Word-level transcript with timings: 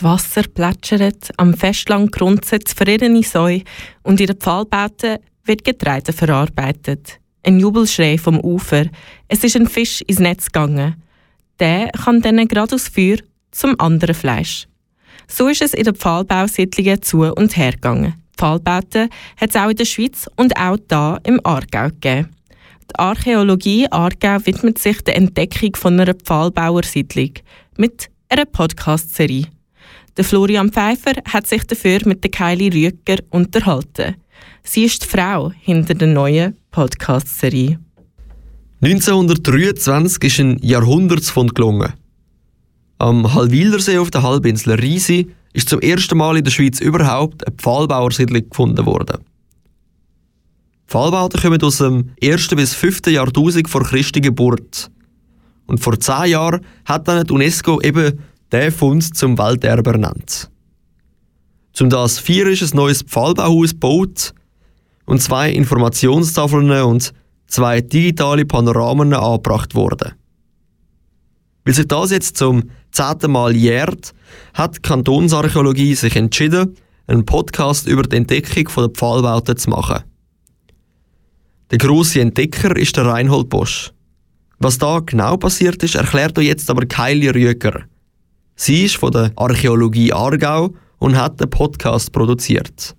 Das 0.00 0.04
Wasser 0.04 0.44
plätschert, 0.48 1.30
am 1.36 1.52
Festland 1.52 2.10
grunzen 2.10 2.64
zufriedene 2.64 3.22
Säue 3.22 3.64
und 4.02 4.18
in 4.18 4.28
den 4.28 4.36
Pfahlbauten 4.36 5.18
wird 5.44 5.62
Getreide 5.62 6.14
verarbeitet. 6.14 7.20
Ein 7.42 7.60
Jubelschrei 7.60 8.16
vom 8.16 8.40
Ufer. 8.40 8.86
Es 9.28 9.44
ist 9.44 9.56
ein 9.56 9.66
Fisch 9.66 10.00
ins 10.06 10.18
Netz 10.18 10.46
gegangen. 10.46 11.02
Der 11.58 11.88
kann 11.88 12.22
dann 12.22 12.48
gerade 12.48 12.76
aus 12.76 12.88
Feuer 12.88 13.18
zum 13.50 13.78
anderen 13.78 14.14
Fleisch. 14.14 14.66
So 15.28 15.48
ist 15.48 15.60
es 15.60 15.74
in 15.74 15.84
den 15.84 15.94
Pfahlbausiedlungen 15.94 17.02
zu 17.02 17.24
und 17.34 17.58
her 17.58 17.72
gegangen. 17.72 18.14
Pfahlbauten 18.38 19.10
hat 19.36 19.50
es 19.50 19.56
auch 19.56 19.68
in 19.68 19.76
der 19.76 19.84
Schweiz 19.84 20.30
und 20.36 20.56
auch 20.56 20.78
da 20.88 21.18
im 21.24 21.44
Aargau 21.44 21.88
gegeben. 21.88 22.30
Die 22.90 22.98
Archäologie 22.98 23.86
Aargau 23.90 24.38
widmet 24.46 24.78
sich 24.78 25.02
der 25.02 25.16
Entdeckung 25.16 25.76
von 25.76 26.00
einer 26.00 26.14
Pfahlbauersiedlung 26.14 27.32
mit 27.76 28.08
einer 28.30 28.46
Podcast-Serie. 28.46 29.48
Der 30.16 30.24
Florian 30.24 30.72
Pfeiffer 30.72 31.12
hat 31.26 31.46
sich 31.46 31.64
dafür 31.64 32.00
mit 32.04 32.24
der 32.24 32.30
Kylie 32.30 32.72
Rüeger 32.72 33.22
unterhalten. 33.30 34.16
Sie 34.62 34.84
ist 34.84 35.02
die 35.02 35.08
Frau 35.08 35.52
hinter 35.60 35.94
der 35.94 36.08
neuen 36.08 36.56
Podcast-Serie. 36.70 37.78
1923 38.82 40.24
ist 40.24 40.40
ein 40.40 40.58
Jahrhundertsfund 40.62 41.54
gelungen. 41.54 41.92
Am 42.98 43.34
Halwilersee 43.34 43.98
auf 43.98 44.10
der 44.10 44.22
Halbinsel 44.22 44.74
Riesi 44.74 45.30
ist 45.52 45.68
zum 45.68 45.80
ersten 45.80 46.18
Mal 46.18 46.36
in 46.36 46.44
der 46.44 46.50
Schweiz 46.50 46.80
überhaupt 46.80 47.46
eine 47.46 47.56
Pfahlbauersiedlung 47.56 48.48
gefunden 48.48 48.86
worden. 48.86 49.24
Pfahlbauten 50.86 51.40
kommen 51.40 51.62
aus 51.62 51.78
dem 51.78 52.10
1. 52.22 52.48
bis 52.48 52.74
5. 52.74 53.06
Jahrtausend 53.06 53.68
vor 53.70 53.84
Christi 53.84 54.20
Geburt. 54.20 54.90
Und 55.66 55.78
vor 55.78 55.98
zehn 56.00 56.30
Jahren 56.30 56.64
hat 56.84 57.06
dann 57.06 57.24
die 57.24 57.32
UNESCO 57.32 57.80
eben 57.80 58.18
diesen 58.52 58.72
Fund 58.72 59.16
zum 59.16 59.38
Welterbe 59.38 59.90
ernannt. 59.90 60.50
Zum 61.72 61.88
das 61.88 62.18
vier 62.18 62.46
ist 62.48 62.62
ein 62.62 62.76
neues 62.76 63.02
Pfahlbauhaus 63.02 63.70
gebaut 63.70 64.34
und 65.06 65.22
zwei 65.22 65.50
Informationstafeln 65.52 66.70
und 66.82 67.12
zwei 67.46 67.80
digitale 67.80 68.44
Panoramen 68.44 69.12
angebracht 69.14 69.74
worden. 69.74 70.12
Weil 71.64 71.74
sich 71.74 71.88
das 71.88 72.10
jetzt 72.10 72.36
zum 72.36 72.70
zehnten 72.90 73.32
Mal 73.32 73.54
jährt, 73.54 74.12
hat 74.54 74.76
die 74.76 74.82
Kantonsarchäologie 74.82 75.94
sich 75.94 76.16
entschieden, 76.16 76.76
einen 77.06 77.26
Podcast 77.26 77.86
über 77.86 78.02
die 78.02 78.16
Entdeckung 78.16 78.68
der 78.76 78.88
Pfahlbauten 78.88 79.56
zu 79.56 79.70
machen. 79.70 80.04
Der 81.70 81.78
grosse 81.78 82.20
Entdecker 82.20 82.76
ist 82.76 82.96
der 82.96 83.06
Reinhold 83.06 83.48
Bosch. 83.48 83.92
Was 84.58 84.78
da 84.78 85.00
genau 85.00 85.36
passiert 85.36 85.82
ist, 85.82 85.94
erklärt 85.94 86.38
euch 86.38 86.46
jetzt 86.46 86.68
aber 86.68 86.86
Kylie 86.86 87.34
Rüeger. 87.34 87.84
Sie 88.62 88.84
ist 88.84 88.96
von 88.96 89.10
der 89.10 89.32
Archäologie 89.36 90.12
Aargau 90.12 90.74
und 90.98 91.16
hat 91.16 91.40
den 91.40 91.48
Podcast 91.48 92.12
produziert. 92.12 92.94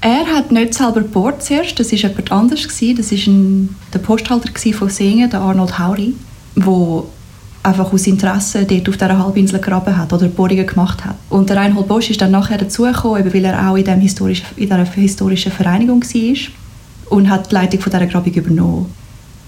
Er 0.00 0.24
hat 0.24 0.52
nicht 0.52 0.72
selber 0.72 1.02
gebohrt 1.02 1.42
zuerst, 1.42 1.78
das 1.78 1.92
war 1.92 1.98
jemand 1.98 2.32
anderes. 2.32 2.66
Das 2.66 2.80
war 2.80 3.68
der 3.92 3.98
Posthalter 3.98 4.72
von 4.72 4.88
Singen, 4.88 5.28
der 5.28 5.42
Arnold 5.42 5.78
Hauri, 5.78 6.14
der 6.56 7.02
einfach 7.62 7.92
aus 7.92 8.06
Interesse 8.06 8.64
dort 8.64 8.88
auf 8.88 8.96
dieser 8.96 9.18
Halbinsel 9.18 9.60
gegraben 9.60 9.94
hat 9.94 10.14
oder 10.14 10.28
Bohrungen 10.28 10.66
gemacht 10.66 11.04
hat. 11.04 11.16
Und 11.28 11.50
der 11.50 11.58
Reinhold 11.58 11.86
Bosch 11.86 12.08
ist 12.08 12.22
dann 12.22 12.30
nachher 12.30 12.56
dazugekommen, 12.56 13.34
weil 13.34 13.44
er 13.44 13.70
auch 13.70 13.76
in, 13.76 13.84
dem 13.84 14.00
historischen, 14.00 14.46
dieser 14.56 14.82
historischen 14.82 15.52
Vereinigung 15.52 16.02
war 16.02 16.38
und 17.10 17.28
hat 17.28 17.50
die 17.50 17.54
Leitung 17.54 17.80
von 17.80 17.92
dieser 17.92 18.06
Grabung 18.06 18.32
übernommen. 18.32 18.86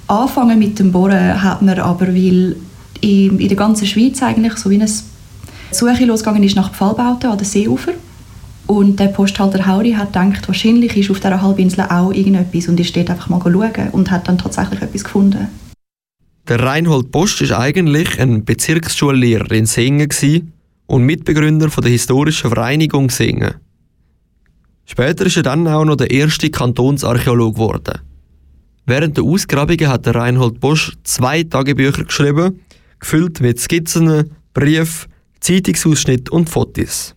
Anfangen 0.08 0.58
mit 0.58 0.78
dem 0.78 0.92
Bohren 0.92 1.42
hat 1.42 1.62
man 1.62 1.78
aber, 1.78 2.08
weil 2.08 2.56
in, 3.00 3.39
in 3.39 3.48
der 3.48 3.56
ganzen 3.56 3.86
Schweiz 3.86 4.22
eigentlich 4.22 4.58
so 4.58 4.69
wie 4.69 4.77
eine 5.73 5.97
Suche 5.97 6.05
losgegangen 6.05 6.42
ist 6.42 6.56
nach 6.56 6.73
Pfahlbauten 6.73 7.31
an 7.31 7.39
den 7.39 7.47
Seeufer. 7.47 7.92
Und 8.67 9.01
der 9.01 9.09
Posthalter 9.09 9.67
Hauri 9.67 9.92
hat 9.92 10.12
gedacht, 10.12 10.47
wahrscheinlich 10.47 10.97
ist 10.97 11.11
auf 11.11 11.20
dieser 11.20 11.42
Halbinsel 11.42 11.84
auch 11.89 12.12
irgendetwas 12.12 12.69
und 12.69 12.79
ist 12.79 12.95
dort 12.97 13.11
einfach 13.11 13.29
mal 13.29 13.41
schauen 13.41 13.91
und 13.92 14.11
hat 14.11 14.29
dann 14.29 14.39
tatsächlich 14.39 14.80
etwas 14.83 15.05
gefunden. 15.05 15.48
Der 16.48 16.61
Reinhold 16.61 17.11
Bosch 17.11 17.41
ist 17.41 17.52
eigentlich 17.52 18.20
ein 18.20 18.45
Bezirksschullehrer 18.45 19.51
in 19.52 19.67
Singen 19.67 20.08
und 20.86 21.05
Mitbegründer 21.05 21.69
der 21.69 21.91
historischen 21.91 22.51
Vereinigung 22.51 23.11
Singen. 23.11 23.55
Später 24.85 25.27
ist 25.27 25.36
er 25.36 25.45
dann 25.45 25.67
auch 25.69 25.85
noch 25.85 25.96
der 25.96 26.11
erste 26.11 26.51
Kantonsarchäolog 26.51 27.55
geworden. 27.55 28.01
Während 28.85 29.17
der 29.17 29.25
Ausgrabungen 29.25 29.89
hat 29.89 30.07
der 30.07 30.17
Reinhold 30.17 30.61
Bosch 30.61 30.92
zwei 31.05 31.45
Tagebücher 31.45 32.05
geschrieben, 32.05 32.61
gefüllt 32.98 33.41
mit 33.41 33.61
Skizzen, 33.61 34.30
Briefen, 34.52 35.11
Zeitungsausschnitten 35.42 36.29
und 36.29 36.48
Fotos. 36.48 37.17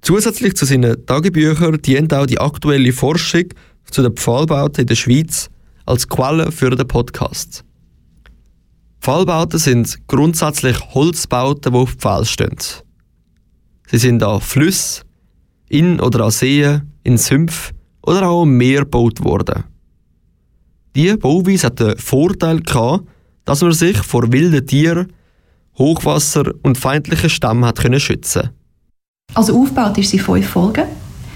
Zusätzlich 0.00 0.54
zu 0.54 0.64
seinen 0.64 1.04
Tagebüchern 1.04 1.82
dient 1.82 2.14
auch 2.14 2.26
die 2.26 2.38
aktuelle 2.38 2.92
Forschung 2.92 3.46
zu 3.90 4.02
den 4.02 4.14
Pfahlbauten 4.14 4.82
in 4.82 4.86
der 4.86 4.94
Schweiz 4.94 5.50
als 5.86 6.08
Quelle 6.08 6.52
für 6.52 6.70
den 6.70 6.86
Podcast. 6.86 7.64
Pfahlbauten 9.00 9.58
sind 9.58 9.98
grundsätzlich 10.06 10.78
Holzbauten, 10.94 11.72
die 11.72 11.78
auf 11.78 11.94
Pfahl 11.94 12.24
stehen. 12.24 12.56
Sie 13.88 13.98
sind 13.98 14.22
an 14.22 14.40
Flüssen, 14.40 15.04
in 15.68 15.98
oder 16.00 16.26
an 16.26 16.30
Seen, 16.30 16.92
in 17.02 17.18
Sümpfen 17.18 17.76
oder 18.02 18.28
auch 18.28 18.42
am 18.42 18.56
Meer 18.56 18.82
gebaut 18.82 19.24
worden. 19.24 19.64
Diese 20.94 21.18
Bauweise 21.18 21.66
hat 21.66 21.80
den 21.80 21.98
Vorteil 21.98 22.60
gehabt, 22.60 23.08
dass 23.44 23.62
man 23.62 23.72
sich 23.72 23.98
vor 23.98 24.32
wilden 24.32 24.64
Tieren, 24.64 25.12
Hochwasser 25.78 26.52
und 26.62 26.78
feindlichen 26.78 27.30
Stämmen 27.30 27.64
hat 27.64 27.78
können 27.78 28.00
schützen. 28.00 28.50
Also 29.34 29.60
aufgebaut 29.60 29.98
ist 29.98 30.10
sie 30.10 30.18
fünf 30.18 30.48
Folgen. 30.48 30.84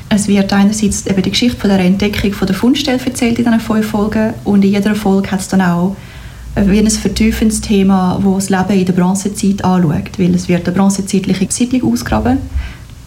Es 0.08 0.26
wird 0.26 0.52
einerseits 0.52 1.06
eben 1.06 1.22
die 1.22 1.30
Geschichte 1.30 1.58
von 1.58 1.70
der 1.70 1.80
Entdeckung 1.80 2.32
von 2.32 2.46
der 2.46 2.56
Fundstelle 2.56 2.98
erzählt 3.04 3.38
in 3.38 3.44
diesen 3.44 3.60
fünf 3.60 3.86
Folgen 3.86 4.34
und 4.44 4.64
in 4.64 4.72
jeder 4.72 4.94
Folge 4.94 5.30
hat 5.30 5.40
es 5.40 5.48
dann 5.48 5.62
auch 5.62 5.96
wie 6.56 6.78
ein 6.78 6.90
vertiefendes 6.90 7.60
Thema, 7.60 8.18
wo 8.22 8.34
das 8.34 8.50
Leben 8.50 8.70
in 8.70 8.84
der 8.84 8.92
Bronzezeit 8.92 9.64
anschaut, 9.64 10.18
weil 10.18 10.34
es 10.34 10.48
wird 10.48 10.66
eine 10.66 10.76
bronzezeitliche 10.76 11.46
Siedlung 11.48 11.92
ausgraben 11.92 12.38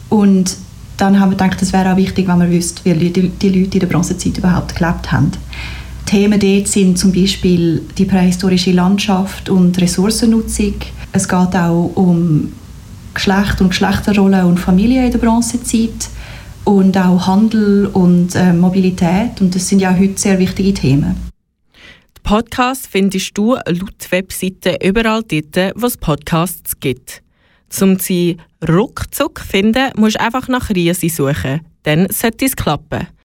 und 0.10 0.56
dann 0.98 1.20
haben 1.20 1.32
wir 1.32 1.38
gedacht, 1.38 1.62
es 1.62 1.74
wäre 1.74 1.92
auch 1.92 1.98
wichtig, 1.98 2.28
wenn 2.28 2.38
man 2.38 2.52
wüsste, 2.52 2.86
wie 2.86 2.94
die 3.10 3.50
Leute 3.50 3.74
in 3.74 3.80
der 3.80 3.88
Bronzezeit 3.88 4.38
überhaupt 4.38 4.76
gelebt 4.76 5.12
haben. 5.12 5.32
Themen 6.06 6.40
dort 6.40 6.68
sind 6.68 6.98
zum 6.98 7.12
Beispiel 7.12 7.82
die 7.98 8.06
prähistorische 8.06 8.72
Landschaft 8.72 9.50
und 9.50 9.80
Ressourcennutzung. 9.80 10.76
Es 11.12 11.28
geht 11.28 11.56
auch 11.56 11.92
um 11.96 12.52
Geschlecht 13.14 13.62
und 13.62 13.70
Geschlechterrollen 13.70 14.46
und 14.46 14.60
Familie 14.60 15.06
in 15.06 15.12
der 15.12 15.20
Bronzezeit 15.20 16.10
und 16.64 16.98
auch 16.98 17.28
Handel 17.28 17.88
und 17.88 18.36
äh, 18.36 18.54
Mobilität. 18.54 19.40
Und 19.42 19.54
das 19.54 19.68
sind 19.68 19.80
ja 19.80 19.96
heute 19.98 20.18
sehr 20.18 20.40
wichtige 20.40 20.74
Themen. 20.74 21.16
Den 22.18 22.24
Podcast 22.24 22.88
findest 22.88 23.38
du 23.38 23.56
laut 23.56 24.12
Webseite 24.12 24.78
überall 24.84 25.24
dort, 25.24 25.74
wo 25.76 25.86
es 25.86 25.98
Podcasts 25.98 26.80
gibt. 26.80 27.22
Um 27.82 27.98
sie 28.00 28.38
ruckzuck 28.68 29.40
zu 29.40 29.46
finden, 29.46 29.92
musst 29.98 30.16
du 30.16 30.22
einfach 30.22 30.48
nach 30.48 30.70
Riesi 30.70 31.10
suchen. 31.10 31.62
Dann 31.84 32.08
sollte 32.10 32.46
es 32.46 32.56
klappen. 32.56 33.08